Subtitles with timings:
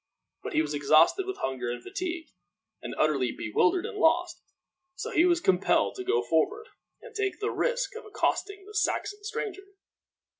[0.41, 2.29] But he was exhausted with hunger and fatigue,
[2.81, 4.41] and utterly bewildered and lost;
[4.95, 6.69] so he was compelled to go forward,
[7.03, 9.61] and take the risk of accosting the Saxon stranger.